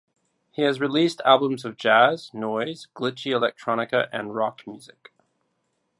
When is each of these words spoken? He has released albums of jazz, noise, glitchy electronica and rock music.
He 0.49 0.63
has 0.63 0.79
released 0.79 1.21
albums 1.25 1.63
of 1.63 1.77
jazz, 1.77 2.33
noise, 2.33 2.87
glitchy 2.95 3.33
electronica 3.39 4.09
and 4.11 4.33
rock 4.33 4.65
music. 4.65 5.13